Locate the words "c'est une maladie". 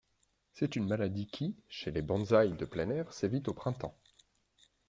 0.53-1.27